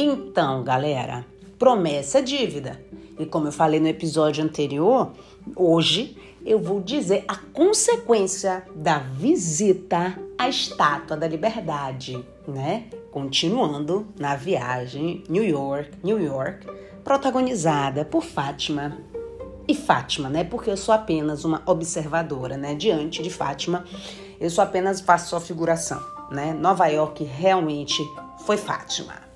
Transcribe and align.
Então, 0.00 0.62
galera, 0.62 1.26
promessa 1.58 2.20
é 2.20 2.22
dívida. 2.22 2.80
E 3.18 3.26
como 3.26 3.48
eu 3.48 3.52
falei 3.52 3.80
no 3.80 3.88
episódio 3.88 4.44
anterior, 4.44 5.10
hoje 5.56 6.16
eu 6.46 6.60
vou 6.60 6.80
dizer 6.80 7.24
a 7.26 7.34
consequência 7.34 8.64
da 8.76 9.00
visita 9.00 10.16
à 10.38 10.48
Estátua 10.48 11.16
da 11.16 11.26
Liberdade, 11.26 12.24
né? 12.46 12.84
Continuando 13.10 14.06
na 14.16 14.36
viagem 14.36 15.24
New 15.28 15.42
York, 15.42 15.90
New 16.04 16.22
York, 16.22 16.64
protagonizada 17.02 18.04
por 18.04 18.22
Fátima. 18.22 18.98
E 19.66 19.74
Fátima, 19.74 20.28
né? 20.28 20.44
Porque 20.44 20.70
eu 20.70 20.76
sou 20.76 20.94
apenas 20.94 21.44
uma 21.44 21.60
observadora, 21.66 22.56
né? 22.56 22.76
Diante 22.76 23.20
de 23.20 23.30
Fátima, 23.30 23.84
eu 24.38 24.48
só 24.48 24.62
apenas 24.62 25.00
faço 25.00 25.30
sua 25.30 25.40
figuração, 25.40 26.00
né? 26.30 26.54
Nova 26.54 26.86
York 26.86 27.24
realmente 27.24 28.00
foi 28.46 28.56
Fátima. 28.56 29.27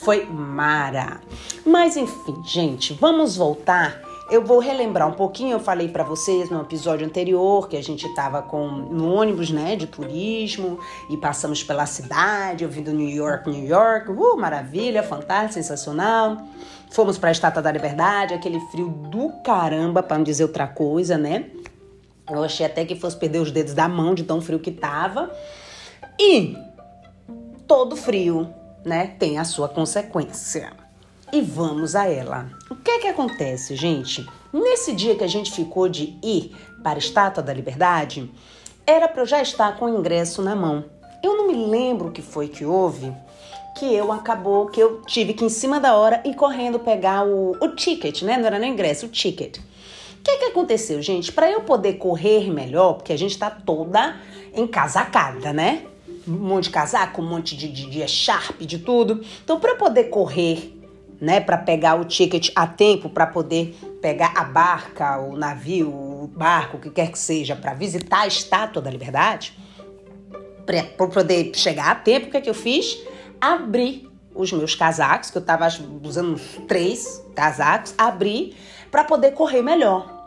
Foi 0.00 0.26
Mara. 0.26 1.20
Mas 1.64 1.96
enfim, 1.96 2.42
gente, 2.44 2.94
vamos 2.94 3.36
voltar 3.36 4.10
eu 4.30 4.44
vou 4.44 4.60
relembrar 4.60 5.08
um 5.08 5.12
pouquinho, 5.12 5.54
eu 5.54 5.60
falei 5.60 5.88
para 5.88 6.04
vocês 6.04 6.48
no 6.48 6.60
episódio 6.60 7.04
anterior 7.04 7.68
que 7.68 7.76
a 7.76 7.82
gente 7.82 8.06
estava 8.06 8.40
com 8.40 8.68
no 8.68 9.12
ônibus, 9.12 9.50
né, 9.50 9.74
de 9.74 9.88
turismo 9.88 10.78
e 11.10 11.16
passamos 11.16 11.64
pela 11.64 11.84
cidade, 11.84 12.64
ouvindo 12.64 12.92
New 12.92 13.08
York, 13.08 13.50
New 13.50 13.66
York, 13.66 14.08
uh, 14.08 14.36
maravilha, 14.36 15.02
fantástico, 15.02 15.54
sensacional. 15.54 16.36
Fomos 16.92 17.18
para 17.18 17.30
a 17.30 17.32
Estátua 17.32 17.60
da 17.60 17.72
Liberdade, 17.72 18.32
aquele 18.32 18.60
frio 18.70 18.88
do 18.88 19.30
caramba, 19.42 20.00
para 20.00 20.16
não 20.16 20.24
dizer 20.24 20.44
outra 20.44 20.68
coisa, 20.68 21.18
né? 21.18 21.46
Eu 22.30 22.44
achei 22.44 22.64
até 22.64 22.84
que 22.84 22.94
fosse 22.94 23.16
perder 23.16 23.40
os 23.40 23.50
dedos 23.50 23.74
da 23.74 23.88
mão 23.88 24.14
de 24.14 24.22
tão 24.22 24.40
frio 24.40 24.60
que 24.60 24.70
tava. 24.70 25.28
E 26.16 26.56
todo 27.66 27.96
frio, 27.96 28.48
né, 28.84 29.14
tem 29.18 29.38
a 29.38 29.44
sua 29.44 29.68
consequência 29.68 30.72
e 31.32 31.40
vamos 31.40 31.94
a 31.94 32.08
ela. 32.08 32.48
O 32.70 32.76
que 32.76 32.90
é 32.90 32.98
que 32.98 33.06
acontece, 33.06 33.76
gente? 33.76 34.26
Nesse 34.52 34.92
dia 34.92 35.14
que 35.14 35.24
a 35.24 35.28
gente 35.28 35.52
ficou 35.52 35.88
de 35.88 36.18
ir 36.22 36.56
para 36.82 36.96
a 36.96 36.98
Estátua 36.98 37.42
da 37.42 37.52
Liberdade, 37.52 38.30
era 38.86 39.06
para 39.06 39.22
eu 39.22 39.26
já 39.26 39.40
estar 39.40 39.76
com 39.76 39.84
o 39.84 39.98
ingresso 39.98 40.42
na 40.42 40.56
mão. 40.56 40.84
Eu 41.22 41.36
não 41.36 41.46
me 41.46 41.66
lembro 41.66 42.08
o 42.08 42.12
que 42.12 42.22
foi 42.22 42.48
que 42.48 42.64
houve, 42.64 43.12
que 43.78 43.94
eu 43.94 44.10
acabou, 44.10 44.66
que 44.66 44.80
eu 44.80 45.02
tive 45.02 45.34
que 45.34 45.44
em 45.44 45.48
cima 45.48 45.78
da 45.78 45.94
hora 45.94 46.20
ir 46.24 46.34
correndo 46.34 46.78
pegar 46.78 47.24
o, 47.24 47.52
o 47.60 47.68
ticket, 47.76 48.22
né? 48.22 48.36
Não 48.36 48.46
era 48.46 48.58
nem 48.58 48.72
ingresso, 48.72 49.06
o 49.06 49.08
ticket. 49.08 49.58
O 49.58 50.22
que 50.22 50.30
é 50.30 50.36
que 50.38 50.44
aconteceu, 50.46 51.00
gente? 51.00 51.32
Para 51.32 51.50
eu 51.50 51.62
poder 51.62 51.94
correr 51.94 52.50
melhor, 52.50 52.94
porque 52.94 53.12
a 53.12 53.16
gente 53.16 53.38
tá 53.38 53.50
toda 53.50 54.16
encasacada, 54.54 55.52
né? 55.52 55.86
Um 56.26 56.32
monte 56.32 56.64
de 56.64 56.70
casaco, 56.70 57.22
um 57.22 57.26
monte 57.26 57.56
de, 57.56 57.68
de, 57.68 57.86
de 57.86 58.66
de 58.66 58.78
tudo. 58.78 59.22
Então, 59.42 59.58
para 59.58 59.74
poder 59.74 60.04
correr 60.04 60.80
né, 61.20 61.38
para 61.38 61.58
pegar 61.58 61.96
o 61.96 62.04
ticket 62.04 62.50
a 62.56 62.66
tempo 62.66 63.10
para 63.10 63.26
poder 63.26 63.76
pegar 64.00 64.32
a 64.34 64.44
barca, 64.44 65.18
o 65.18 65.36
navio, 65.36 65.90
o 65.90 66.26
barco, 66.26 66.78
o 66.78 66.80
que 66.80 66.90
quer 66.90 67.12
que 67.12 67.18
seja, 67.18 67.54
para 67.54 67.74
visitar 67.74 68.20
a 68.20 68.26
Estátua 68.26 68.80
da 68.80 68.90
Liberdade, 68.90 69.52
para 70.64 71.06
poder 71.08 71.52
chegar 71.54 71.90
a 71.90 71.94
tempo, 71.94 72.28
o 72.28 72.30
que 72.30 72.38
é 72.38 72.40
que 72.40 72.48
eu 72.48 72.54
fiz? 72.54 72.98
Abri 73.38 74.08
os 74.34 74.52
meus 74.52 74.74
casacos, 74.74 75.30
que 75.30 75.36
eu 75.36 75.40
estava 75.40 75.68
usando 76.02 76.34
uns 76.34 76.60
três 76.66 77.22
casacos, 77.34 77.94
abri 77.98 78.56
para 78.90 79.04
poder 79.04 79.32
correr 79.32 79.62
melhor. 79.62 80.18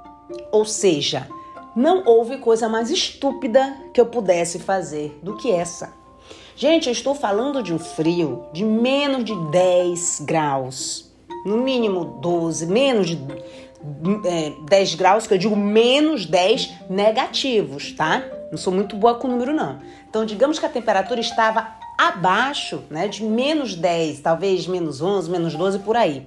Ou 0.52 0.66
seja, 0.66 1.28
não 1.75 2.03
houve 2.05 2.38
coisa 2.38 2.69
mais 2.69 2.89
estúpida 2.89 3.75
que 3.93 3.99
eu 3.99 4.05
pudesse 4.05 4.59
fazer 4.59 5.19
do 5.23 5.35
que 5.35 5.52
essa. 5.52 5.93
Gente, 6.55 6.88
eu 6.88 6.91
estou 6.91 7.16
falando 7.16 7.63
de 7.63 7.73
um 7.73 7.79
frio 7.79 8.45
de 8.53 8.63
menos 8.63 9.25
de 9.25 9.35
10 9.49 10.21
graus. 10.21 11.11
No 11.45 11.57
mínimo 11.57 12.05
12, 12.21 12.67
menos 12.67 13.07
de 13.07 13.17
é, 14.25 14.53
10 14.69 14.95
graus, 14.95 15.28
que 15.28 15.34
eu 15.34 15.38
digo 15.38 15.56
menos 15.56 16.25
10 16.25 16.89
negativos, 16.89 17.91
tá? 17.91 18.23
Não 18.51 18.57
sou 18.57 18.72
muito 18.72 18.95
boa 18.95 19.16
com 19.16 19.28
o 19.28 19.31
número, 19.31 19.51
não. 19.51 19.79
Então, 20.07 20.25
digamos 20.25 20.59
que 20.59 20.66
a 20.66 20.69
temperatura 20.69 21.19
estava 21.19 21.75
abaixo, 21.97 22.84
né? 22.90 23.07
De 23.07 23.23
menos 23.23 23.75
10, 23.75 24.19
talvez 24.19 24.67
menos 24.67 25.01
11, 25.01 25.29
menos 25.29 25.55
12, 25.55 25.79
por 25.79 25.97
aí. 25.97 26.25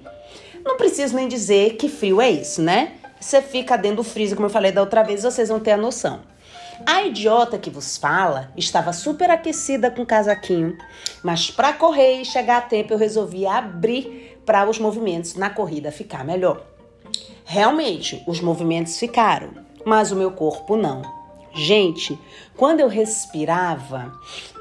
Não 0.63 0.75
preciso 0.75 1.15
nem 1.15 1.27
dizer 1.27 1.77
que 1.77 1.87
frio 1.87 2.21
é 2.21 2.29
isso, 2.29 2.61
né? 2.61 2.91
Você 3.19 3.41
fica 3.41 3.77
dentro 3.77 3.97
do 3.97 4.03
freezer, 4.03 4.35
como 4.35 4.47
eu 4.47 4.51
falei 4.51 4.71
da 4.71 4.81
outra 4.81 5.03
vez, 5.03 5.23
vocês 5.23 5.49
vão 5.49 5.59
ter 5.59 5.71
a 5.71 5.77
noção. 5.77 6.21
A 6.85 7.03
idiota 7.03 7.57
que 7.57 7.71
vos 7.71 7.97
fala 7.97 8.51
estava 8.55 8.93
super 8.93 9.31
aquecida 9.31 9.89
com 9.89 10.03
o 10.03 10.05
casaquinho, 10.05 10.77
mas 11.23 11.49
para 11.49 11.73
correr 11.73 12.21
e 12.21 12.25
chegar 12.25 12.57
a 12.57 12.61
tempo 12.61 12.93
eu 12.93 12.97
resolvi 12.97 13.47
abrir 13.47 14.39
para 14.45 14.69
os 14.69 14.77
movimentos 14.77 15.33
na 15.33 15.49
corrida 15.49 15.91
ficar 15.91 16.23
melhor. 16.23 16.63
Realmente, 17.43 18.23
os 18.27 18.39
movimentos 18.39 18.99
ficaram, 18.99 19.49
mas 19.83 20.11
o 20.11 20.15
meu 20.15 20.31
corpo 20.31 20.77
não. 20.77 21.01
Gente, 21.53 22.19
quando 22.55 22.81
eu 22.81 22.87
respirava, 22.87 24.13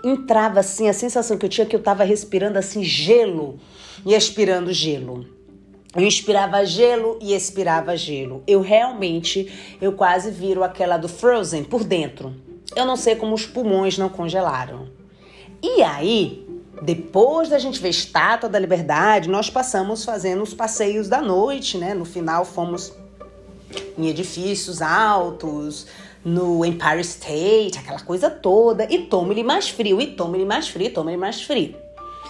entrava 0.02 0.60
assim 0.60 0.88
a 0.88 0.94
sensação 0.94 1.36
que 1.36 1.44
eu 1.44 1.50
tinha 1.50 1.66
que 1.66 1.76
eu 1.76 1.80
estava 1.80 2.04
respirando 2.04 2.58
assim 2.58 2.82
gelo 2.82 3.60
e 4.06 4.14
expirando 4.14 4.72
gelo. 4.72 5.35
Eu 5.96 6.02
inspirava 6.02 6.62
gelo 6.66 7.18
e 7.22 7.34
expirava 7.34 7.96
gelo. 7.96 8.42
Eu 8.46 8.60
realmente, 8.60 9.50
eu 9.80 9.92
quase 9.92 10.30
viro 10.30 10.62
aquela 10.62 10.98
do 10.98 11.08
Frozen 11.08 11.64
por 11.64 11.82
dentro. 11.82 12.34
Eu 12.74 12.84
não 12.84 12.96
sei 12.96 13.16
como 13.16 13.34
os 13.34 13.46
pulmões 13.46 13.96
não 13.96 14.10
congelaram. 14.10 14.88
E 15.62 15.82
aí, 15.82 16.46
depois 16.82 17.48
da 17.48 17.58
gente 17.58 17.80
ver 17.80 17.88
Estátua 17.88 18.46
da 18.46 18.58
Liberdade, 18.58 19.30
nós 19.30 19.48
passamos 19.48 20.04
fazendo 20.04 20.42
os 20.42 20.52
passeios 20.52 21.08
da 21.08 21.22
noite, 21.22 21.78
né? 21.78 21.94
No 21.94 22.04
final 22.04 22.44
fomos 22.44 22.92
em 23.96 24.08
edifícios 24.08 24.82
altos, 24.82 25.86
no 26.22 26.62
Empire 26.62 27.00
State, 27.00 27.78
aquela 27.78 28.00
coisa 28.00 28.28
toda. 28.28 28.86
E 28.92 29.06
tome-lhe 29.06 29.42
mais 29.42 29.70
frio, 29.70 29.98
e 29.98 30.08
tome-lhe 30.08 30.44
mais 30.44 30.68
frio, 30.68 30.92
tome-lhe 30.92 31.16
mais 31.16 31.40
frio. 31.40 31.74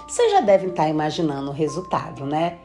Vocês 0.07 0.31
já 0.31 0.41
devem 0.41 0.69
estar 0.69 0.89
imaginando 0.89 1.51
o 1.51 1.53
resultado, 1.53 2.25
né? 2.25 2.59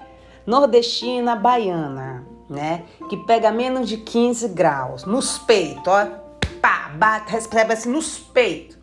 Nordestina 0.46 1.36
baiana, 1.36 2.26
né? 2.50 2.84
Que 3.10 3.18
pega 3.18 3.52
menos 3.52 3.88
de 3.88 3.98
15 3.98 4.50
graus 4.50 5.06
nos 5.06 5.38
peitos, 5.38 5.88
ó. 5.88 6.08
Pá, 6.62 6.92
bate, 6.96 7.32
recebe 7.32 7.74
assim 7.74 7.90
nos 7.90 8.20
peitos, 8.20 8.78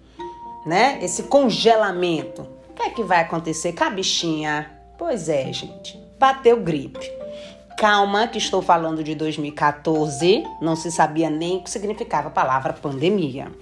né? 0.67 0.99
Esse 1.03 1.25
congelamento. 1.25 2.43
O 2.71 2.75
que 2.75 2.83
é 2.83 2.91
que 2.91 3.03
vai 3.03 3.21
acontecer 3.21 3.73
com 3.73 3.85
a 3.85 3.91
bichinha? 3.91 4.71
Pois 4.97 5.29
é, 5.29 5.53
gente. 5.53 5.99
Bateu 6.19 6.61
gripe. 6.61 7.19
Calma, 7.79 8.27
que 8.27 8.39
estou 8.39 8.61
falando 8.61 9.05
de 9.05 9.15
2014, 9.15 10.43
não 10.61 10.75
se 10.75 10.91
sabia 10.91 11.31
nem 11.31 11.59
o 11.59 11.63
que 11.63 11.71
significava 11.71 12.27
a 12.27 12.33
palavra 12.33 12.73
pandemia. 12.73 13.53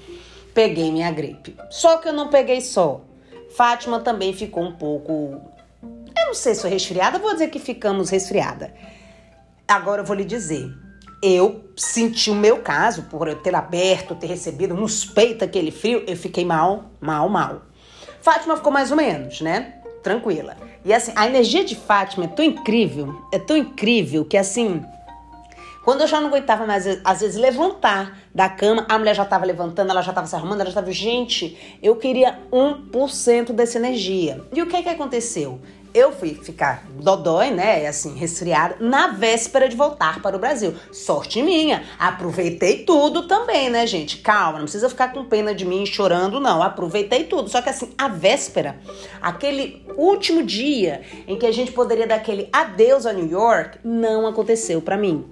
Peguei 0.54 0.90
minha 0.90 1.10
gripe. 1.10 1.54
Só 1.68 1.98
que 1.98 2.08
eu 2.08 2.14
não 2.14 2.28
peguei 2.28 2.62
só. 2.62 3.02
Fátima 3.54 4.00
também 4.00 4.32
ficou 4.32 4.62
um 4.62 4.72
pouco 4.72 5.38
não 6.26 6.34
sei 6.34 6.54
se 6.54 6.60
sou 6.60 6.70
resfriada, 6.70 7.18
vou 7.18 7.32
dizer 7.32 7.48
que 7.48 7.58
ficamos 7.58 8.10
resfriada. 8.10 8.74
Agora 9.66 10.02
eu 10.02 10.04
vou 10.04 10.16
lhe 10.16 10.24
dizer, 10.24 10.68
eu 11.22 11.64
senti 11.76 12.30
o 12.30 12.34
meu 12.34 12.58
caso, 12.58 13.04
por 13.04 13.28
eu 13.28 13.36
ter 13.36 13.54
aberto, 13.54 14.14
ter 14.14 14.26
recebido 14.26 14.74
nos 14.74 15.04
peitos 15.04 15.42
aquele 15.42 15.70
frio, 15.70 16.04
eu 16.06 16.16
fiquei 16.16 16.44
mal, 16.44 16.90
mal, 17.00 17.28
mal. 17.28 17.62
Fátima 18.20 18.56
ficou 18.56 18.72
mais 18.72 18.90
ou 18.90 18.96
menos, 18.96 19.40
né? 19.40 19.74
Tranquila. 20.02 20.56
E 20.84 20.92
assim, 20.92 21.12
a 21.16 21.26
energia 21.26 21.64
de 21.64 21.74
Fátima 21.74 22.24
é 22.24 22.28
tão 22.28 22.44
incrível, 22.44 23.22
é 23.32 23.38
tão 23.38 23.56
incrível 23.56 24.24
que 24.24 24.36
assim, 24.36 24.84
quando 25.84 26.00
eu 26.00 26.08
já 26.08 26.20
não 26.20 26.28
aguentava 26.28 26.66
mais, 26.66 26.84
às 27.04 27.20
vezes, 27.20 27.36
levantar 27.36 28.18
da 28.34 28.48
cama, 28.48 28.84
a 28.88 28.98
mulher 28.98 29.14
já 29.14 29.22
estava 29.22 29.44
levantando, 29.44 29.90
ela 29.90 30.02
já 30.02 30.10
estava 30.10 30.26
se 30.26 30.34
arrumando, 30.34 30.60
ela 30.60 30.70
já 30.70 30.80
estava. 30.80 30.90
Gente, 30.90 31.78
eu 31.80 31.94
queria 31.94 32.40
1% 32.52 33.52
dessa 33.52 33.78
energia. 33.78 34.44
E 34.52 34.60
o 34.60 34.66
que 34.66 34.74
é 34.74 34.82
que 34.82 34.88
aconteceu? 34.88 35.60
Eu 35.96 36.12
fui 36.12 36.34
ficar 36.34 36.84
dodói, 36.90 37.50
né, 37.50 37.86
assim, 37.86 38.14
resfriada, 38.14 38.76
na 38.78 39.08
véspera 39.08 39.66
de 39.66 39.74
voltar 39.74 40.20
para 40.20 40.36
o 40.36 40.38
Brasil. 40.38 40.74
Sorte 40.92 41.42
minha, 41.42 41.84
aproveitei 41.98 42.84
tudo 42.84 43.26
também, 43.26 43.70
né, 43.70 43.86
gente? 43.86 44.18
Calma, 44.18 44.58
não 44.58 44.66
precisa 44.66 44.90
ficar 44.90 45.12
com 45.14 45.24
pena 45.24 45.54
de 45.54 45.64
mim 45.64 45.86
chorando, 45.86 46.38
não. 46.38 46.62
Aproveitei 46.62 47.24
tudo. 47.24 47.48
Só 47.48 47.62
que 47.62 47.70
assim, 47.70 47.88
a 47.96 48.08
véspera, 48.08 48.78
aquele 49.22 49.82
último 49.96 50.42
dia 50.42 51.00
em 51.26 51.38
que 51.38 51.46
a 51.46 51.52
gente 51.52 51.72
poderia 51.72 52.06
dar 52.06 52.16
aquele 52.16 52.50
adeus 52.52 53.06
a 53.06 53.12
New 53.14 53.30
York, 53.30 53.78
não 53.82 54.26
aconteceu 54.26 54.82
para 54.82 54.98
mim. 54.98 55.24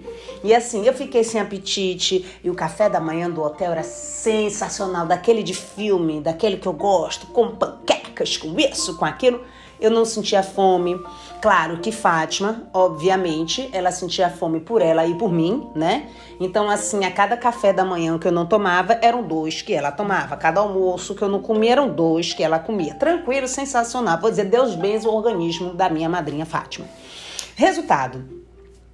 E 0.43 0.55
assim, 0.55 0.87
eu 0.87 0.95
fiquei 0.95 1.23
sem 1.23 1.41
apetite 1.41 2.25
e 2.43 2.49
o 2.49 2.55
café 2.55 2.89
da 2.89 3.01
manhã 3.01 3.29
do 3.29 3.43
hotel 3.43 3.73
era 3.73 3.83
sensacional, 3.83 5.07
daquele 5.07 5.43
de 5.43 5.53
filme, 5.53 6.23
daquele 6.23 6.57
que 6.57 6.67
eu 6.67 6.73
gosto, 6.73 7.27
com 7.27 7.55
panquecas, 7.55 8.39
com 8.39 8.59
isso, 8.59 8.97
com 8.97 9.05
aquilo. 9.05 9.45
Eu 9.81 9.91
não 9.91 10.05
sentia 10.05 10.43
fome. 10.43 11.01
Claro 11.41 11.79
que 11.79 11.93
Fátima, 11.93 12.63
obviamente, 12.73 13.69
ela 13.73 13.91
sentia 13.91 14.31
fome 14.31 14.61
por 14.61 14.81
ela 14.81 15.07
e 15.07 15.15
por 15.15 15.33
mim, 15.33 15.69
né? 15.75 16.09
Então, 16.41 16.71
assim, 16.71 17.05
a 17.05 17.11
cada 17.11 17.37
café 17.37 17.73
da 17.73 17.85
manhã 17.85 18.19
que 18.19 18.27
eu 18.27 18.33
não 18.33 18.47
tomava, 18.47 18.99
eram 19.03 19.23
dois 19.23 19.63
que 19.63 19.73
ela 19.73 19.93
tomava. 19.93 20.37
Cada 20.37 20.61
almoço 20.61 21.15
que 21.15 21.23
eu 21.23 21.29
não 21.29 21.41
comia, 21.41 21.73
eram 21.73 21.89
dois 21.89 22.33
que 22.33 22.43
ela 22.43 22.59
comia. 22.59 22.95
Tranquilo, 22.95 23.47
sensacional. 23.47 24.19
Vou 24.21 24.31
dizer, 24.31 24.45
Deus 24.45 24.75
benza 24.75 25.09
o 25.09 25.15
organismo 25.15 25.75
da 25.75 25.89
minha 25.91 26.09
madrinha 26.09 26.47
Fátima. 26.47 26.87
Resultado: 27.55 28.25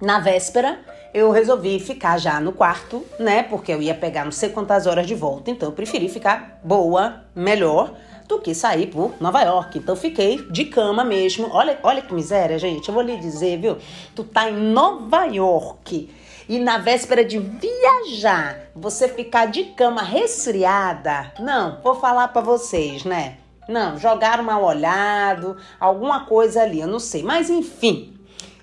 na 0.01 0.19
véspera, 0.19 0.79
eu 1.13 1.29
resolvi 1.31 1.79
ficar 1.79 2.17
já 2.17 2.39
no 2.39 2.51
quarto, 2.51 3.05
né? 3.19 3.43
Porque 3.43 3.71
eu 3.71 3.81
ia 3.81 3.93
pegar 3.93 4.25
não 4.25 4.31
sei 4.31 4.49
quantas 4.49 4.87
horas 4.87 5.05
de 5.05 5.15
volta. 5.15 5.51
Então, 5.51 5.69
eu 5.69 5.73
preferi 5.73 6.09
ficar 6.09 6.59
boa, 6.63 7.23
melhor 7.35 7.93
do 8.31 8.39
que 8.39 8.55
sair 8.55 8.87
por 8.87 9.13
Nova 9.19 9.41
York. 9.41 9.77
Então 9.77 9.95
fiquei 9.95 10.37
de 10.49 10.65
cama 10.65 11.03
mesmo. 11.03 11.49
Olha, 11.51 11.77
olha 11.83 12.01
que 12.01 12.13
miséria, 12.13 12.57
gente. 12.57 12.87
Eu 12.87 12.93
vou 12.93 13.03
lhe 13.03 13.17
dizer, 13.17 13.59
viu? 13.59 13.77
Tu 14.15 14.23
tá 14.23 14.49
em 14.49 14.55
Nova 14.55 15.25
York 15.25 16.09
e 16.47 16.57
na 16.57 16.77
véspera 16.77 17.25
de 17.25 17.37
viajar, 17.37 18.71
você 18.73 19.09
ficar 19.09 19.47
de 19.47 19.65
cama 19.65 20.01
resfriada. 20.01 21.33
Não, 21.39 21.79
vou 21.83 21.95
falar 21.95 22.29
para 22.29 22.41
vocês, 22.41 23.03
né? 23.03 23.37
Não, 23.67 23.97
jogaram 23.97 24.43
mal 24.43 24.63
olhado, 24.63 25.57
alguma 25.79 26.25
coisa 26.25 26.61
ali, 26.61 26.79
eu 26.79 26.87
não 26.87 26.99
sei. 26.99 27.23
Mas 27.23 27.49
enfim, 27.49 28.13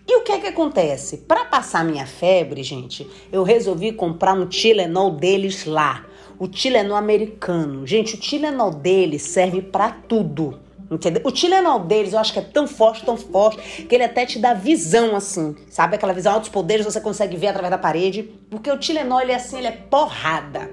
e 0.06 0.16
o 0.16 0.22
que 0.22 0.32
é 0.32 0.40
que 0.40 0.46
acontece? 0.46 1.18
Para 1.18 1.44
passar 1.44 1.84
minha 1.84 2.06
febre, 2.06 2.62
gente, 2.62 3.08
eu 3.30 3.42
resolvi 3.42 3.92
comprar 3.92 4.32
um 4.32 4.46
Tilenol 4.46 5.10
deles 5.10 5.66
lá 5.66 6.07
o 6.38 6.46
Tilenol 6.46 6.96
americano. 6.96 7.86
Gente, 7.86 8.14
o 8.14 8.18
Tilenol 8.18 8.70
deles 8.70 9.22
serve 9.22 9.60
para 9.60 9.90
tudo. 9.90 10.58
Entendeu? 10.90 11.20
O 11.24 11.30
Tilenol 11.30 11.80
deles 11.80 12.14
eu 12.14 12.18
acho 12.18 12.32
que 12.32 12.38
é 12.38 12.42
tão 12.42 12.66
forte, 12.66 13.04
tão 13.04 13.16
forte, 13.16 13.82
que 13.82 13.94
ele 13.94 14.04
até 14.04 14.24
te 14.24 14.38
dá 14.38 14.54
visão 14.54 15.14
assim, 15.14 15.54
sabe? 15.68 15.96
Aquela 15.96 16.14
visão 16.14 16.32
altos 16.32 16.48
poderes 16.48 16.86
você 16.86 17.00
consegue 17.00 17.36
ver 17.36 17.48
através 17.48 17.70
da 17.70 17.76
parede. 17.76 18.22
Porque 18.48 18.70
o 18.70 18.78
Tilenol, 18.78 19.20
ele 19.20 19.32
é 19.32 19.34
assim, 19.34 19.58
ele 19.58 19.66
é 19.66 19.72
porrada. 19.72 20.70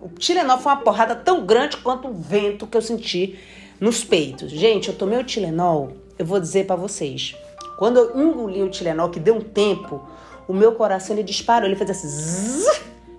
O 0.00 0.08
Tilenol 0.08 0.58
foi 0.58 0.72
uma 0.72 0.80
porrada 0.80 1.14
tão 1.14 1.44
grande 1.44 1.76
quanto 1.78 2.08
o 2.08 2.14
vento 2.14 2.66
que 2.66 2.76
eu 2.76 2.82
senti 2.82 3.38
nos 3.78 4.02
peitos. 4.02 4.50
Gente, 4.50 4.88
eu 4.88 4.94
tomei 4.94 5.18
o 5.18 5.24
Tilenol, 5.24 5.92
eu 6.18 6.24
vou 6.24 6.40
dizer 6.40 6.66
para 6.66 6.76
vocês. 6.76 7.36
Quando 7.78 7.98
eu 7.98 8.20
engoli 8.20 8.62
o 8.62 8.70
Tilenol, 8.70 9.10
que 9.10 9.20
deu 9.20 9.34
um 9.36 9.40
tempo, 9.40 10.00
o 10.48 10.54
meu 10.54 10.72
coração 10.72 11.14
ele 11.14 11.22
disparou, 11.22 11.68
ele 11.68 11.76
fez 11.76 11.90
assim. 11.90 12.08
Zzz, 12.08 12.77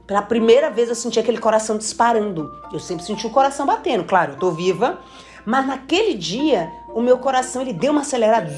pela 0.09 0.23
primeira 0.23 0.71
vez 0.71 0.89
eu 0.89 0.95
senti 0.95 1.19
aquele 1.19 1.37
coração 1.37 1.77
disparando. 1.77 2.51
Eu 2.73 2.79
sempre 2.79 3.05
senti 3.05 3.27
o 3.27 3.29
coração 3.29 3.67
batendo, 3.67 4.03
claro, 4.03 4.31
eu 4.31 4.39
tô 4.39 4.49
viva. 4.49 4.97
Mas 5.45 5.67
naquele 5.67 6.15
dia, 6.15 6.67
o 6.95 6.99
meu 6.99 7.19
coração 7.19 7.61
ele 7.61 7.73
deu 7.73 7.91
uma 7.91 8.01
acelerada. 8.01 8.51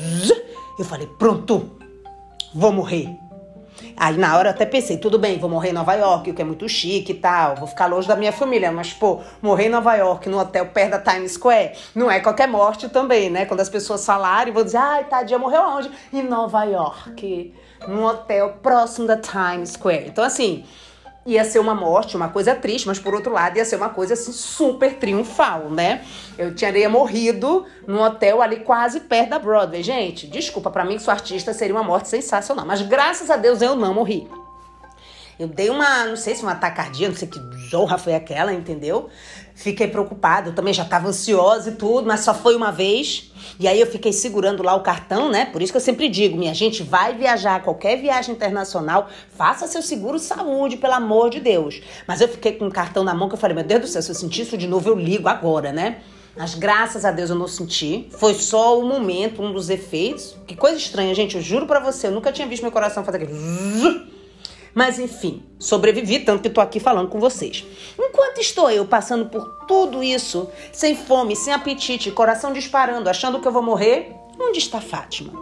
Eu 0.80 0.86
falei, 0.86 1.08
pronto, 1.20 1.70
vou 2.56 2.72
morrer. 2.72 3.10
Aí 3.98 4.18
na 4.18 4.38
hora 4.38 4.48
eu 4.48 4.54
até 4.54 4.66
pensei, 4.66 4.98
tudo 4.98 5.20
bem, 5.20 5.38
vou 5.40 5.50
morrer 5.50 5.72
em 5.72 5.74
Nova 5.74 5.94
York, 5.94 6.32
o 6.32 6.34
que 6.34 6.42
é 6.42 6.46
muito 6.46 6.70
chique 6.70 7.12
e 7.12 7.16
tal, 7.16 7.58
vou 7.58 7.68
ficar 7.68 7.88
longe 7.88 8.08
da 8.08 8.16
minha 8.16 8.32
família, 8.32 8.72
mas 8.72 8.94
pô, 8.94 9.20
morrer 9.42 9.66
em 9.66 9.70
Nova 9.70 9.94
York, 9.96 10.30
no 10.30 10.40
hotel 10.40 10.68
perto 10.68 10.92
da 10.92 11.00
Times 11.00 11.34
Square, 11.34 11.74
não 11.94 12.10
é 12.10 12.22
qualquer 12.22 12.48
morte 12.48 12.88
também, 12.88 13.30
né? 13.30 13.46
Quando 13.46 13.60
as 13.60 13.70
pessoas 13.70 14.06
falarem, 14.06 14.54
vou 14.54 14.64
dizer, 14.64 14.78
ai, 14.78 15.04
tadinha, 15.04 15.38
morreu 15.38 15.64
aonde? 15.64 15.92
Em 16.14 16.24
Nova 16.24 16.64
York, 16.64 17.54
num 17.90 18.06
hotel 18.06 18.58
próximo 18.64 19.06
da 19.06 19.18
Times 19.18 19.72
Square. 19.72 20.06
Então 20.08 20.24
assim, 20.24 20.64
ia 21.26 21.46
ser 21.46 21.60
uma 21.60 21.76
morte, 21.76 22.16
uma 22.16 22.30
coisa 22.30 22.56
triste, 22.56 22.88
mas 22.88 22.98
por 22.98 23.14
outro 23.14 23.32
lado 23.32 23.58
ia 23.58 23.66
ser 23.66 23.76
uma 23.76 23.90
coisa 23.90 24.14
assim 24.14 24.32
super 24.32 24.96
triunfal, 24.96 25.70
né? 25.70 26.04
Eu 26.38 26.56
tinha 26.56 26.90
morrido 26.90 27.66
num 27.88 28.02
hotel 28.02 28.42
ali 28.42 28.58
quase 28.58 29.02
perto 29.02 29.30
da 29.30 29.40
Broadway. 29.40 29.84
Gente, 29.84 30.26
desculpa, 30.28 30.72
para 30.72 30.84
mim 30.84 30.96
que 30.96 31.04
sou 31.04 31.12
artista 31.12 31.54
seria 31.54 31.76
uma 31.76 31.84
morte 31.84 32.10
sensacional, 32.10 32.66
mas 32.66 32.82
graças 32.82 33.30
a 33.30 33.38
Deus 33.38 33.62
eu 33.62 33.76
não 33.76 33.94
morri. 33.94 34.28
Eu 35.42 35.48
dei 35.48 35.72
uma, 35.72 36.06
não 36.06 36.16
sei 36.16 36.36
se 36.36 36.44
uma 36.44 36.54
tacardia, 36.54 37.10
não 37.10 37.16
sei 37.16 37.28
que 37.28 37.40
zorra 37.68 37.98
foi 37.98 38.14
aquela, 38.14 38.54
entendeu? 38.54 39.10
Fiquei 39.56 39.88
preocupada, 39.88 40.50
eu 40.50 40.54
também 40.54 40.72
já 40.72 40.84
estava 40.84 41.08
ansiosa 41.08 41.72
e 41.72 41.74
tudo, 41.74 42.06
mas 42.08 42.20
só 42.20 42.32
foi 42.32 42.56
uma 42.56 42.72
vez. 42.72 43.32
E 43.60 43.68
aí 43.68 43.82
eu 43.82 43.88
fiquei 43.88 44.14
segurando 44.14 44.62
lá 44.62 44.76
o 44.76 44.82
cartão, 44.82 45.32
né? 45.32 45.46
Por 45.46 45.64
isso 45.64 45.74
que 45.74 45.78
eu 45.78 45.82
sempre 45.82 46.10
digo, 46.10 46.38
minha 46.38 46.54
gente, 46.54 46.84
vai 46.84 47.16
viajar, 47.16 47.64
qualquer 47.64 47.98
viagem 48.00 48.36
internacional, 48.36 49.10
faça 49.36 49.66
seu 49.66 49.82
seguro 49.82 50.20
saúde, 50.20 50.78
pelo 50.78 50.94
amor 50.94 51.32
de 51.32 51.40
Deus. 51.40 51.82
Mas 52.08 52.22
eu 52.22 52.28
fiquei 52.28 52.52
com 52.52 52.68
o 52.68 52.72
cartão 52.72 53.04
na 53.04 53.16
mão 53.16 53.28
que 53.28 53.34
eu 53.34 53.40
falei, 53.40 53.56
meu 53.56 53.66
Deus 53.66 53.82
do 53.82 53.88
céu, 53.88 54.04
se 54.04 54.12
eu 54.12 54.16
sentir 54.16 54.44
isso 54.44 54.56
de 54.56 54.68
novo, 54.68 54.88
eu 54.90 54.96
ligo 54.96 55.28
agora, 55.28 55.72
né? 55.72 56.02
Mas 56.38 56.54
graças 56.54 57.04
a 57.04 57.10
Deus 57.10 57.32
eu 57.32 57.36
não 57.36 57.48
senti. 57.48 58.08
Foi 58.12 58.36
só 58.36 58.80
o 58.80 58.86
momento, 58.86 59.42
um 59.42 59.52
dos 59.52 59.72
efeitos. 59.72 60.36
Que 60.46 60.56
coisa 60.56 60.78
estranha, 60.78 61.16
gente. 61.16 61.36
Eu 61.36 61.42
juro 61.42 61.66
para 61.66 61.80
você, 61.80 62.06
eu 62.06 62.12
nunca 62.12 62.32
tinha 62.32 62.48
visto 62.48 62.62
meu 62.62 62.72
coração 62.72 63.04
fazer 63.04 63.24
aquele. 63.24 64.21
Mas 64.74 65.00
enfim, 65.00 65.44
sobrevivi, 65.60 66.20
tanto 66.20 66.42
que 66.42 66.48
estou 66.48 66.64
aqui 66.64 66.80
falando 66.80 67.10
com 67.10 67.20
vocês. 67.20 67.66
Enquanto 68.00 68.40
estou 68.40 68.70
eu 68.70 68.86
passando 68.86 69.26
por 69.28 69.66
tudo 69.68 70.02
isso, 70.02 70.50
sem 70.72 70.96
fome, 70.96 71.36
sem 71.36 71.54
apetite, 71.54 72.12
coração 72.12 72.54
disparando, 72.54 73.10
achando 73.10 73.40
que 73.40 73.48
eu 73.48 73.52
vou 73.52 73.62
morrer, 73.62 74.16
onde 74.40 74.60
está 74.60 74.80
Fátima? 74.80 75.34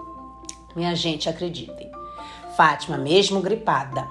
Minha 0.75 0.95
gente, 0.95 1.29
acreditem. 1.29 1.91
Fátima, 2.55 2.97
mesmo 2.97 3.41
gripada, 3.41 4.07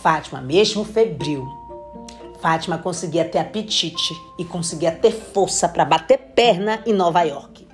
Fátima, 0.00 0.40
mesmo 0.40 0.84
febril, 0.84 1.46
Fátima 2.40 2.78
conseguia 2.78 3.24
ter 3.24 3.38
apetite 3.38 4.14
e 4.38 4.44
conseguia 4.44 4.92
ter 4.92 5.10
força 5.10 5.68
para 5.68 5.84
bater 5.84 6.18
perna 6.18 6.82
em 6.86 6.92
Nova 6.92 7.22
York. 7.22 7.66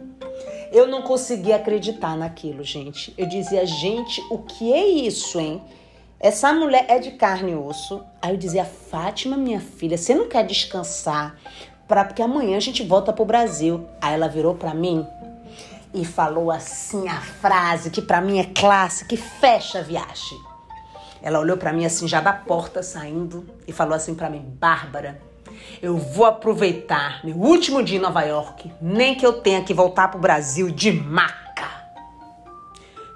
Eu 0.72 0.86
não 0.86 1.02
conseguia 1.02 1.56
acreditar 1.56 2.16
naquilo, 2.16 2.64
gente. 2.64 3.12
Eu 3.18 3.26
dizia, 3.26 3.66
gente, 3.66 4.22
o 4.30 4.38
que 4.38 4.72
é 4.72 4.86
isso, 4.86 5.38
hein? 5.38 5.60
Essa 6.22 6.52
mulher 6.52 6.86
é 6.88 7.00
de 7.00 7.10
carne 7.10 7.50
e 7.50 7.56
osso. 7.56 8.00
Aí 8.22 8.30
eu 8.30 8.36
dizia, 8.36 8.64
Fátima, 8.64 9.36
minha 9.36 9.60
filha, 9.60 9.98
você 9.98 10.14
não 10.14 10.28
quer 10.28 10.46
descansar? 10.46 11.34
Pra, 11.88 12.04
porque 12.04 12.22
amanhã 12.22 12.56
a 12.56 12.60
gente 12.60 12.84
volta 12.84 13.12
pro 13.12 13.24
Brasil. 13.24 13.88
Aí 14.00 14.14
ela 14.14 14.28
virou 14.28 14.54
para 14.54 14.72
mim 14.72 15.04
e 15.92 16.04
falou 16.04 16.52
assim 16.52 17.08
a 17.08 17.20
frase 17.20 17.90
que 17.90 18.00
para 18.00 18.20
mim 18.20 18.38
é 18.38 18.44
clássica, 18.44 19.08
que 19.08 19.16
fecha 19.16 19.80
a 19.80 19.82
viagem. 19.82 20.38
Ela 21.20 21.40
olhou 21.40 21.56
para 21.56 21.72
mim 21.72 21.84
assim 21.84 22.06
já 22.06 22.20
da 22.20 22.32
porta 22.32 22.84
saindo 22.84 23.44
e 23.66 23.72
falou 23.72 23.94
assim 23.94 24.14
para 24.14 24.30
mim, 24.30 24.44
Bárbara, 24.60 25.20
eu 25.82 25.96
vou 25.96 26.24
aproveitar 26.24 27.20
meu 27.24 27.36
último 27.36 27.82
dia 27.82 27.98
em 27.98 28.00
Nova 28.00 28.22
York, 28.22 28.72
nem 28.80 29.16
que 29.16 29.26
eu 29.26 29.40
tenha 29.40 29.64
que 29.64 29.74
voltar 29.74 30.06
pro 30.06 30.20
Brasil 30.20 30.70
de 30.70 30.92
maca. 30.92 31.68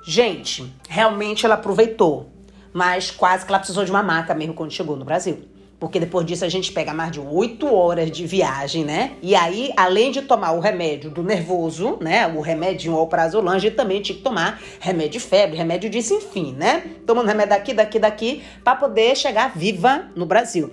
Gente, 0.05 0.75
realmente 0.89 1.47
ela 1.47 1.55
aproveitou 1.55 2.35
mas 2.77 3.11
quase 3.11 3.47
que 3.47 3.51
ela 3.51 3.59
precisou 3.59 3.87
de 3.87 3.91
uma 3.91 4.03
maca 4.03 4.35
mesmo 4.35 4.53
quando 4.53 4.71
chegou 4.71 4.99
no 4.99 5.05
Brasil. 5.05 5.49
Porque 5.81 5.99
depois 5.99 6.27
disso 6.27 6.45
a 6.45 6.49
gente 6.51 6.71
pega 6.73 6.93
mais 6.93 7.11
de 7.11 7.19
oito 7.19 7.75
horas 7.75 8.11
de 8.11 8.27
viagem, 8.27 8.85
né? 8.85 9.13
E 9.23 9.35
aí, 9.35 9.73
além 9.79 10.11
de 10.11 10.21
tomar 10.21 10.53
o 10.53 10.61
remédio 10.61 11.11
do 11.11 11.23
nervoso, 11.23 11.97
né? 12.03 12.27
O 12.27 12.43
remédio 12.43 12.95
ao 12.95 13.07
prazolam, 13.07 13.55
a 13.55 13.59
gente 13.59 13.77
também 13.77 14.03
tinha 14.03 14.19
que 14.19 14.23
tomar 14.23 14.61
remédio 14.79 15.13
de 15.13 15.21
febre, 15.21 15.57
remédio 15.57 15.89
disso, 15.89 16.13
enfim, 16.13 16.53
né? 16.53 16.85
Tomando 17.07 17.29
remédio 17.29 17.49
daqui, 17.49 17.73
daqui, 17.73 17.99
daqui, 17.99 18.43
para 18.63 18.77
poder 18.77 19.17
chegar 19.17 19.57
viva 19.57 20.11
no 20.15 20.27
Brasil. 20.27 20.71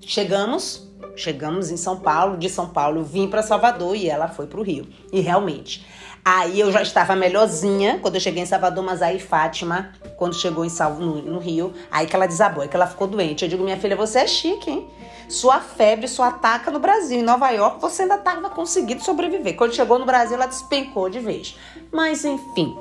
Chegamos, 0.00 0.88
chegamos 1.16 1.72
em 1.72 1.76
São 1.76 1.96
Paulo, 1.96 2.36
de 2.36 2.48
São 2.48 2.68
Paulo 2.68 3.02
vim 3.02 3.26
para 3.26 3.42
Salvador 3.42 3.96
e 3.96 4.08
ela 4.08 4.28
foi 4.28 4.46
para 4.46 4.60
o 4.60 4.62
Rio. 4.62 4.86
E 5.12 5.18
realmente, 5.18 5.84
Aí 6.30 6.60
eu 6.60 6.70
já 6.70 6.82
estava 6.82 7.16
melhorzinha 7.16 8.00
quando 8.02 8.16
eu 8.16 8.20
cheguei 8.20 8.42
em 8.42 8.46
Salvador, 8.46 8.84
mas 8.84 9.00
aí 9.00 9.18
Fátima, 9.18 9.94
quando 10.18 10.34
chegou 10.34 10.62
em 10.62 10.68
Salvo, 10.68 11.00
no, 11.00 11.22
no, 11.22 11.38
Rio, 11.38 11.72
aí 11.90 12.06
que 12.06 12.14
ela 12.14 12.28
desabou, 12.28 12.62
aí 12.62 12.68
que 12.68 12.76
ela 12.76 12.86
ficou 12.86 13.06
doente. 13.06 13.46
Eu 13.46 13.48
digo, 13.48 13.64
minha 13.64 13.78
filha, 13.78 13.96
você 13.96 14.18
é 14.18 14.26
chique, 14.26 14.70
hein? 14.70 14.90
Sua 15.26 15.58
febre 15.58 16.06
só 16.06 16.24
ataca 16.24 16.70
no 16.70 16.78
Brasil. 16.78 17.18
Em 17.18 17.22
Nova 17.22 17.48
York 17.48 17.80
você 17.80 18.02
ainda 18.02 18.16
estava 18.16 18.50
conseguindo 18.50 19.02
sobreviver. 19.02 19.56
Quando 19.56 19.74
chegou 19.74 19.98
no 19.98 20.04
Brasil, 20.04 20.36
ela 20.36 20.44
despencou 20.44 21.08
de 21.08 21.18
vez. 21.18 21.56
Mas 21.90 22.26
enfim, 22.26 22.76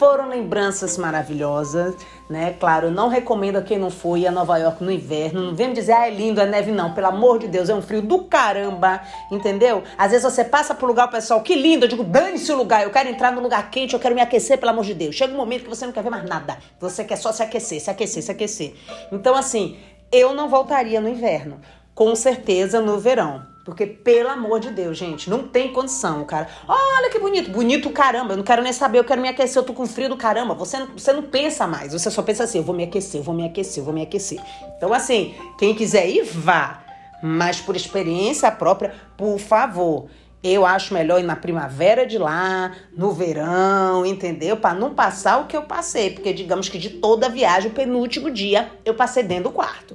foram 0.00 0.30
lembranças 0.30 0.96
maravilhosas, 0.96 1.94
né? 2.26 2.56
Claro, 2.58 2.90
não 2.90 3.08
recomendo 3.08 3.56
a 3.56 3.62
quem 3.62 3.78
não 3.78 3.90
foi 3.90 4.26
a 4.26 4.30
Nova 4.30 4.56
York 4.56 4.82
no 4.82 4.90
inverno. 4.90 5.42
Não 5.42 5.54
vem 5.54 5.68
me 5.68 5.74
dizer, 5.74 5.92
ah, 5.92 6.06
é 6.06 6.10
lindo, 6.10 6.40
é 6.40 6.46
neve, 6.46 6.72
não. 6.72 6.94
Pelo 6.94 7.08
amor 7.08 7.38
de 7.38 7.46
Deus, 7.46 7.68
é 7.68 7.74
um 7.74 7.82
frio 7.82 8.00
do 8.00 8.24
caramba, 8.24 9.02
entendeu? 9.30 9.82
Às 9.98 10.12
vezes 10.12 10.24
você 10.24 10.42
passa 10.42 10.74
por 10.74 10.86
lugar, 10.86 11.10
pessoal, 11.10 11.42
que 11.42 11.54
lindo. 11.54 11.84
Eu 11.84 11.88
digo, 11.90 12.02
dane-se 12.02 12.50
o 12.50 12.56
lugar, 12.56 12.82
eu 12.82 12.90
quero 12.90 13.10
entrar 13.10 13.30
no 13.30 13.42
lugar 13.42 13.70
quente, 13.70 13.92
eu 13.92 14.00
quero 14.00 14.14
me 14.14 14.22
aquecer, 14.22 14.56
pelo 14.56 14.70
amor 14.70 14.86
de 14.86 14.94
Deus. 14.94 15.14
Chega 15.14 15.34
um 15.34 15.36
momento 15.36 15.64
que 15.64 15.68
você 15.68 15.84
não 15.84 15.92
quer 15.92 16.02
ver 16.02 16.08
mais 16.08 16.24
nada. 16.24 16.56
Você 16.80 17.04
quer 17.04 17.16
só 17.16 17.30
se 17.30 17.42
aquecer, 17.42 17.78
se 17.78 17.90
aquecer, 17.90 18.22
se 18.22 18.30
aquecer. 18.30 18.74
Então, 19.12 19.34
assim, 19.34 19.76
eu 20.10 20.32
não 20.32 20.48
voltaria 20.48 20.98
no 20.98 21.10
inverno. 21.10 21.60
Com 21.94 22.16
certeza 22.16 22.80
no 22.80 22.98
verão. 22.98 23.49
Porque, 23.64 23.86
pelo 23.86 24.30
amor 24.30 24.58
de 24.58 24.70
Deus, 24.70 24.96
gente, 24.96 25.28
não 25.28 25.46
tem 25.46 25.72
condição, 25.72 26.24
cara. 26.24 26.48
Olha 26.66 27.10
que 27.10 27.18
bonito, 27.18 27.50
bonito 27.50 27.90
caramba, 27.90 28.32
eu 28.32 28.38
não 28.38 28.44
quero 28.44 28.62
nem 28.62 28.72
saber, 28.72 28.98
eu 28.98 29.04
quero 29.04 29.20
me 29.20 29.28
aquecer, 29.28 29.60
eu 29.60 29.66
tô 29.66 29.74
com 29.74 29.86
frio 29.86 30.08
do 30.08 30.16
caramba. 30.16 30.54
Você 30.54 30.78
não, 30.78 30.86
você 30.88 31.12
não 31.12 31.22
pensa 31.24 31.66
mais, 31.66 31.92
você 31.92 32.10
só 32.10 32.22
pensa 32.22 32.44
assim, 32.44 32.58
eu 32.58 32.64
vou 32.64 32.74
me 32.74 32.84
aquecer, 32.84 33.20
eu 33.20 33.24
vou 33.24 33.34
me 33.34 33.44
aquecer, 33.44 33.80
eu 33.80 33.84
vou 33.84 33.92
me 33.92 34.02
aquecer. 34.02 34.40
Então, 34.76 34.92
assim, 34.94 35.34
quem 35.58 35.74
quiser 35.74 36.08
ir, 36.08 36.24
vá. 36.24 36.82
Mas 37.22 37.60
por 37.60 37.76
experiência 37.76 38.50
própria, 38.50 38.94
por 39.16 39.38
favor, 39.38 40.08
Eu 40.42 40.64
acho 40.64 40.94
melhor 40.94 41.20
ir 41.20 41.24
na 41.24 41.36
primavera 41.36 42.06
de 42.06 42.16
lá, 42.16 42.72
no 42.96 43.12
verão, 43.12 44.06
entendeu? 44.06 44.56
Para 44.56 44.74
não 44.74 44.94
passar 44.94 45.38
o 45.38 45.46
que 45.46 45.54
eu 45.54 45.62
passei, 45.64 46.10
porque 46.10 46.32
digamos 46.32 46.66
que 46.66 46.78
de 46.78 46.88
toda 46.88 47.26
a 47.26 47.28
viagem, 47.28 47.70
o 47.70 47.74
penúltimo 47.74 48.30
dia, 48.30 48.70
eu 48.82 48.94
passei 48.94 49.22
dentro 49.22 49.44
do 49.44 49.50
quarto. 49.50 49.94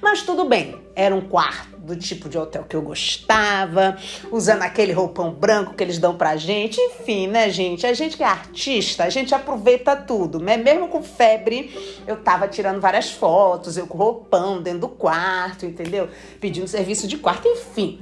Mas 0.00 0.22
tudo 0.22 0.44
bem, 0.44 0.76
era 0.94 1.14
um 1.14 1.20
quarto 1.20 1.76
do 1.78 1.96
tipo 1.96 2.28
de 2.28 2.36
hotel 2.36 2.64
que 2.68 2.74
eu 2.74 2.82
gostava, 2.82 3.96
usando 4.30 4.62
aquele 4.62 4.92
roupão 4.92 5.30
branco 5.30 5.74
que 5.74 5.82
eles 5.82 5.98
dão 5.98 6.16
pra 6.16 6.36
gente. 6.36 6.80
Enfim, 6.80 7.28
né, 7.28 7.48
gente? 7.48 7.86
A 7.86 7.92
gente 7.92 8.16
que 8.16 8.22
é 8.22 8.26
artista, 8.26 9.04
a 9.04 9.10
gente 9.10 9.34
aproveita 9.34 9.94
tudo, 9.94 10.40
né? 10.40 10.56
Mesmo 10.56 10.88
com 10.88 11.02
febre, 11.02 12.02
eu 12.06 12.16
tava 12.16 12.48
tirando 12.48 12.80
várias 12.80 13.10
fotos, 13.10 13.76
eu 13.76 13.86
com 13.86 13.96
roupão 13.96 14.60
dentro 14.60 14.80
do 14.80 14.88
quarto, 14.88 15.64
entendeu? 15.64 16.08
Pedindo 16.40 16.66
serviço 16.66 17.06
de 17.06 17.16
quarto, 17.16 17.46
enfim. 17.46 18.00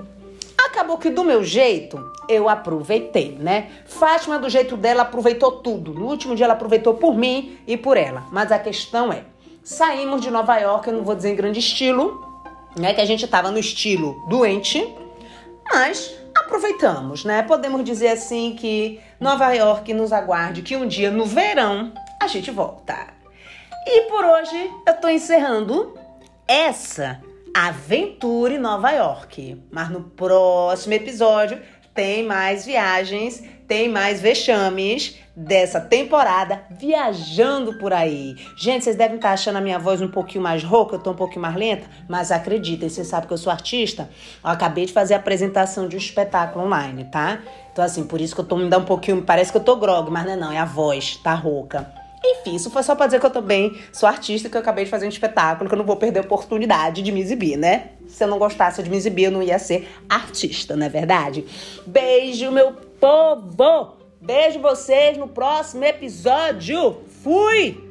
Acabou 0.57 0.99
que 0.99 1.11
do 1.11 1.23
meu 1.23 1.45
jeito, 1.45 2.03
eu 2.29 2.49
aproveitei, 2.49 3.37
né? 3.38 3.71
Fátima, 3.87 4.38
do 4.38 4.49
jeito 4.49 4.76
dela, 4.76 5.03
aproveitou 5.03 5.53
tudo. 5.53 5.93
No 5.93 6.07
último 6.07 6.35
dia, 6.35 6.47
ela 6.47 6.55
aproveitou 6.55 6.95
por 6.95 7.14
mim 7.14 7.59
e 7.67 7.76
por 7.76 7.97
ela. 7.97 8.25
Mas 8.33 8.50
a 8.50 8.59
questão 8.59 9.12
é: 9.12 9.25
saímos 9.64 10.21
de 10.21 10.30
Nova 10.30 10.59
York, 10.59 10.87
eu 10.87 10.94
não 10.94 11.02
vou 11.02 11.14
dizer 11.14 11.30
em 11.30 11.37
grande 11.37 11.59
estilo, 11.59 12.23
né? 12.78 12.92
Que 12.92 13.00
a 13.00 13.06
gente 13.06 13.26
tava 13.26 13.50
no 13.50 13.59
estilo 13.59 14.23
doente, 14.28 14.94
mas 15.73 16.14
aproveitamos, 16.37 17.25
né? 17.25 17.42
Podemos 17.42 17.83
dizer 17.83 18.09
assim 18.09 18.54
que 18.54 19.00
Nova 19.18 19.52
York 19.54 19.94
nos 19.94 20.12
aguarde 20.12 20.62
que 20.62 20.76
um 20.76 20.87
dia 20.87 21.11
no 21.11 21.25
verão 21.25 21.92
a 22.21 22.26
gente 22.26 22.50
volta. 22.50 23.14
E 23.87 24.02
por 24.02 24.25
hoje 24.25 24.71
eu 24.87 24.94
tô 24.94 25.09
encerrando 25.09 25.99
essa 26.47 27.21
aventura 27.54 28.54
em 28.54 28.59
Nova 28.59 28.90
York. 28.90 29.62
Mas 29.71 29.90
no 29.90 30.02
próximo 30.02 30.94
episódio 30.94 31.61
tem 31.94 32.24
mais 32.24 32.66
viagens, 32.66 33.42
tem 33.68 33.88
mais 33.88 34.20
vexames 34.20 35.16
dessa 35.34 35.80
temporada 35.80 36.62
viajando 36.70 37.78
por 37.78 37.92
aí. 37.92 38.36
Gente, 38.56 38.84
vocês 38.84 38.96
devem 38.96 39.16
estar 39.16 39.32
achando 39.32 39.56
a 39.56 39.60
minha 39.60 39.78
voz 39.78 40.02
um 40.02 40.08
pouquinho 40.08 40.42
mais 40.42 40.62
rouca, 40.62 40.96
eu 40.96 40.98
tô 40.98 41.12
um 41.12 41.16
pouquinho 41.16 41.42
mais 41.42 41.54
lenta, 41.56 41.86
mas 42.08 42.30
acreditem, 42.30 42.88
vocês 42.88 43.06
sabem 43.06 43.26
que 43.28 43.32
eu 43.32 43.38
sou 43.38 43.52
artista. 43.52 44.08
Eu 44.42 44.50
acabei 44.50 44.86
de 44.86 44.92
fazer 44.92 45.14
a 45.14 45.18
apresentação 45.18 45.88
de 45.88 45.96
um 45.96 45.98
espetáculo 45.98 46.64
online, 46.64 47.04
tá? 47.04 47.40
Então 47.72 47.84
assim, 47.84 48.04
por 48.04 48.20
isso 48.20 48.34
que 48.34 48.40
eu 48.40 48.46
tô 48.46 48.56
me 48.56 48.68
dando 48.68 48.82
um 48.82 48.86
pouquinho, 48.86 49.22
parece 49.22 49.50
que 49.50 49.58
eu 49.58 49.64
tô 49.64 49.76
grog, 49.76 50.10
mas 50.10 50.24
não 50.24 50.32
é 50.32 50.36
não, 50.36 50.52
é 50.52 50.58
a 50.58 50.64
voz, 50.64 51.16
tá 51.16 51.34
rouca. 51.34 52.03
Enfim, 52.26 52.54
isso 52.54 52.71
foi 52.71 52.83
só 52.83 52.95
pra 52.95 53.04
dizer 53.04 53.21
que 53.21 53.26
eu 53.26 53.31
também 53.31 53.76
sou 53.93 54.09
artista, 54.09 54.49
que 54.49 54.57
eu 54.57 54.61
acabei 54.61 54.85
de 54.85 54.90
fazer 54.90 55.04
um 55.04 55.11
espetáculo, 55.11 55.69
que 55.69 55.75
eu 55.75 55.78
não 55.78 55.85
vou 55.85 55.97
perder 55.97 56.21
a 56.21 56.23
oportunidade 56.23 57.02
de 57.02 57.12
me 57.12 57.21
exibir, 57.21 57.59
né? 57.59 57.90
Se 58.09 58.25
eu 58.25 58.28
não 58.28 58.38
gostasse 58.38 58.83
de 58.83 58.88
me 58.88 58.97
exibir, 58.97 59.25
eu 59.25 59.31
não 59.31 59.43
ia 59.43 59.59
ser 59.59 59.88
artista, 60.09 60.75
não 60.75 60.87
é 60.87 60.88
verdade? 60.88 61.45
Beijo, 61.87 62.50
meu 62.50 62.73
povo! 62.99 63.97
Beijo 64.21 64.59
vocês 64.59 65.19
no 65.19 65.28
próximo 65.28 65.85
episódio. 65.85 66.97
Fui! 67.23 67.84